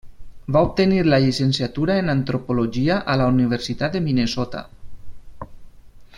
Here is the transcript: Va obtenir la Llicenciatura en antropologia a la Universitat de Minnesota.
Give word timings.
Va 0.53 0.61
obtenir 0.67 1.03
la 1.07 1.19
Llicenciatura 1.25 1.97
en 2.05 2.09
antropologia 2.15 2.97
a 3.15 3.19
la 3.23 3.29
Universitat 3.35 3.99
de 3.99 4.03
Minnesota. 4.09 4.65